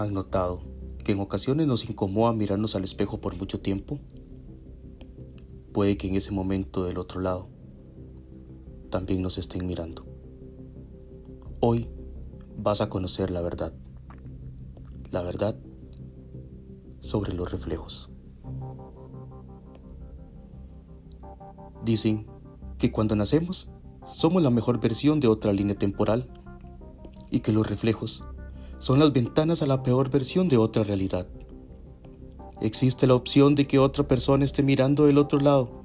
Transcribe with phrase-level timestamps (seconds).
[0.00, 0.62] ¿Has notado
[1.04, 3.98] que en ocasiones nos incomoda mirarnos al espejo por mucho tiempo?
[5.74, 7.48] Puede que en ese momento del otro lado
[8.88, 10.06] también nos estén mirando.
[11.60, 11.90] Hoy
[12.56, 13.74] vas a conocer la verdad.
[15.10, 15.54] La verdad
[17.00, 18.08] sobre los reflejos.
[21.84, 22.26] Dicen
[22.78, 23.68] que cuando nacemos
[24.10, 26.32] somos la mejor versión de otra línea temporal
[27.30, 28.24] y que los reflejos
[28.80, 31.28] son las ventanas a la peor versión de otra realidad.
[32.60, 35.84] Existe la opción de que otra persona esté mirando del otro lado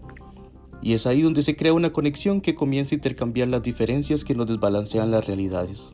[0.81, 4.35] y es ahí donde se crea una conexión que comienza a intercambiar las diferencias que
[4.35, 5.94] nos desbalancean las realidades.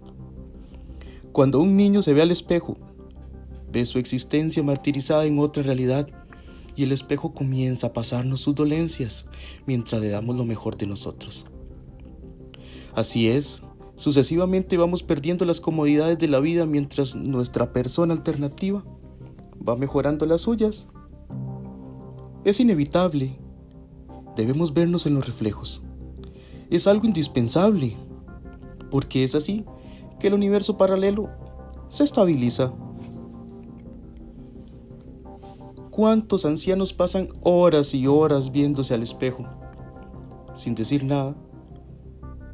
[1.32, 2.78] Cuando un niño se ve al espejo,
[3.72, 6.08] ve su existencia martirizada en otra realidad
[6.76, 9.26] y el espejo comienza a pasarnos sus dolencias
[9.66, 11.46] mientras le damos lo mejor de nosotros.
[12.94, 13.64] Así es,
[14.02, 18.84] sucesivamente vamos perdiendo las comodidades de la vida mientras nuestra persona alternativa
[19.68, 20.88] va mejorando las suyas.
[22.44, 23.38] Es inevitable.
[24.36, 25.84] Debemos vernos en los reflejos.
[26.72, 27.96] Es algo indispensable,
[28.90, 29.66] porque es así
[30.20, 31.30] que el universo paralelo
[31.90, 32.74] se estabiliza.
[35.92, 39.46] ¿Cuántos ancianos pasan horas y horas viéndose al espejo,
[40.56, 41.36] sin decir nada,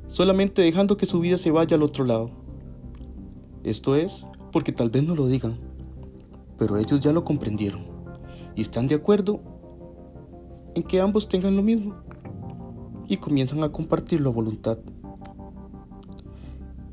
[0.08, 2.32] solamente dejando que su vida se vaya al otro lado?
[3.64, 5.58] Esto es porque tal vez no lo digan,
[6.58, 7.86] pero ellos ya lo comprendieron
[8.56, 9.40] y están de acuerdo
[10.74, 11.96] en que ambos tengan lo mismo
[13.08, 14.80] y comienzan a compartirlo a voluntad.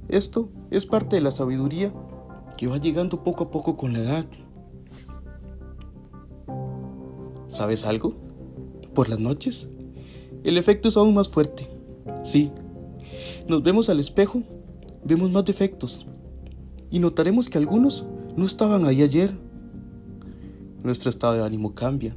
[0.08, 1.92] Esto es parte de la sabiduría
[2.56, 4.26] que va llegando poco a poco con la edad.
[7.48, 8.14] ¿Sabes algo?
[8.94, 9.68] Por las noches,
[10.44, 11.68] el efecto es aún más fuerte.
[12.22, 12.52] Sí,
[13.48, 14.42] nos vemos al espejo,
[15.04, 16.06] vemos más defectos
[16.90, 18.04] y notaremos que algunos
[18.36, 19.36] no estaban ahí ayer.
[20.82, 22.16] Nuestro estado de ánimo cambia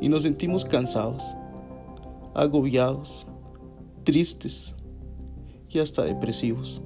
[0.00, 1.22] y nos sentimos cansados,
[2.34, 3.26] agobiados,
[4.04, 4.74] tristes
[5.68, 6.82] y hasta depresivos.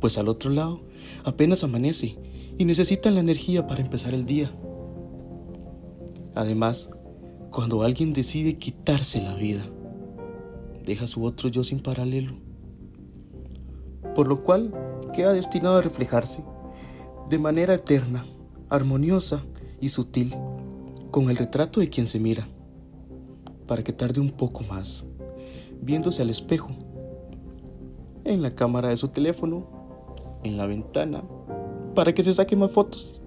[0.00, 0.80] Pues al otro lado
[1.24, 2.18] apenas amanece
[2.58, 4.52] y necesitan la energía para empezar el día.
[6.34, 6.90] Además,
[7.50, 9.64] cuando alguien decide quitarse la vida,
[10.84, 12.34] deja su otro yo sin paralelo,
[14.14, 14.72] por lo cual
[15.14, 16.44] queda destinado a reflejarse
[17.28, 18.26] de manera eterna,
[18.68, 19.44] armoniosa
[19.80, 20.34] y sutil
[21.10, 22.48] con el retrato de quien se mira,
[23.66, 25.06] para que tarde un poco más,
[25.80, 26.70] viéndose al espejo,
[28.24, 29.66] en la cámara de su teléfono,
[30.42, 31.22] en la ventana,
[31.94, 33.20] para que se saque más fotos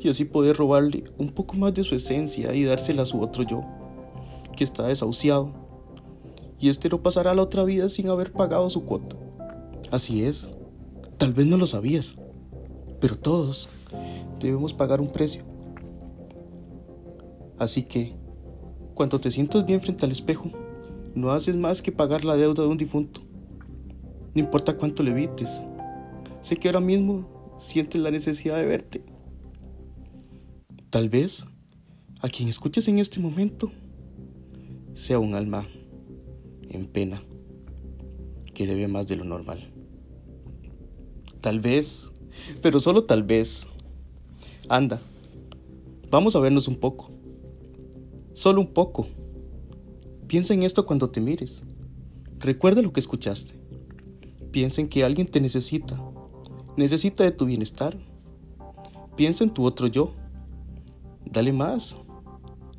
[0.00, 3.44] y así poder robarle un poco más de su esencia y dársela a su otro
[3.44, 3.62] yo,
[4.56, 5.52] que está desahuciado,
[6.62, 9.16] y este no pasará la otra vida sin haber pagado su cuota.
[9.90, 10.48] Así es,
[11.18, 12.14] tal vez no lo sabías,
[13.00, 13.68] pero todos
[14.38, 15.42] debemos pagar un precio.
[17.58, 18.14] Así que,
[18.94, 20.52] cuando te sientas bien frente al espejo,
[21.16, 23.22] no haces más que pagar la deuda de un difunto.
[24.32, 25.60] No importa cuánto le evites.
[26.42, 29.04] Sé que ahora mismo sientes la necesidad de verte.
[30.90, 31.44] Tal vez
[32.20, 33.72] a quien escuches en este momento
[34.94, 35.66] sea un alma
[36.72, 37.22] en pena
[38.54, 39.72] que debe más de lo normal.
[41.40, 42.10] Tal vez,
[42.60, 43.66] pero solo tal vez.
[44.68, 45.00] Anda,
[46.10, 47.10] vamos a vernos un poco.
[48.34, 49.06] Solo un poco.
[50.26, 51.62] Piensa en esto cuando te mires.
[52.38, 53.54] Recuerda lo que escuchaste.
[54.50, 56.00] Piensa en que alguien te necesita.
[56.76, 57.98] Necesita de tu bienestar.
[59.16, 60.14] Piensa en tu otro yo
[61.32, 61.96] Dale más,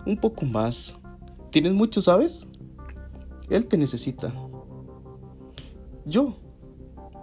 [0.06, 0.96] un poco más.
[1.50, 2.48] Tienes mucho, ¿sabes?
[3.50, 4.34] Él te necesita.
[6.06, 6.36] Yo,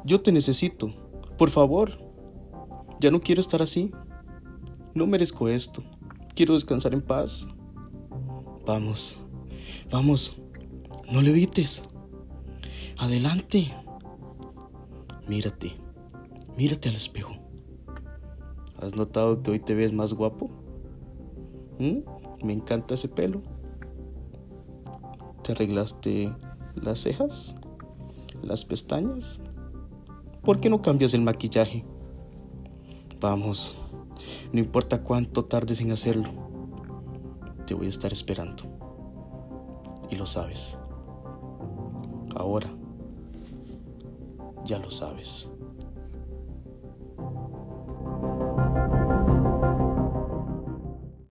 [0.04, 0.92] yo te necesito.
[1.36, 1.98] Por favor.
[3.00, 3.92] Ya no quiero estar así.
[4.94, 5.82] No merezco esto.
[6.34, 7.46] Quiero descansar en paz.
[8.66, 9.16] Vamos,
[9.90, 10.36] vamos.
[11.10, 11.82] No le evites.
[12.98, 13.74] Adelante.
[15.28, 15.72] Mírate.
[16.56, 17.32] Mírate al espejo.
[18.78, 20.50] ¿Has notado que hoy te ves más guapo?
[21.78, 21.98] ¿Mm?
[22.44, 23.42] Me encanta ese pelo.
[25.42, 26.34] ¿Te arreglaste
[26.74, 27.56] las cejas?
[28.42, 29.40] ¿Las pestañas?
[30.42, 31.84] ¿Por qué no cambias el maquillaje?
[33.20, 33.76] Vamos,
[34.52, 36.30] no importa cuánto tardes en hacerlo,
[37.66, 38.64] te voy a estar esperando.
[40.10, 40.78] Y lo sabes.
[42.34, 42.70] Ahora,
[44.64, 45.48] ya lo sabes.